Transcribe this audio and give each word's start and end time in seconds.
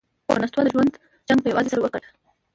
هو، 0.27 0.33
نستوه 0.41 0.63
د 0.63 0.67
ژوند 0.73 0.91
جنګ 1.27 1.39
پهٔ 1.43 1.47
یوازې 1.51 1.69
سر 1.71 1.79
وګاټهٔ! 1.81 2.09